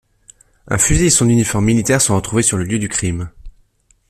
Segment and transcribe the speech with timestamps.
[0.67, 3.29] Un fusil et son uniforme militaire sont retrouvés sur le lieu du crime.